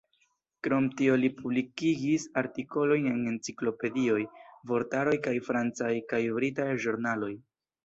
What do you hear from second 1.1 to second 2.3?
li publikigis